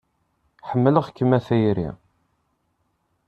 Ḥemmleɣ-kem 0.69 1.31
a 1.37 1.39
tayri. 1.47 1.89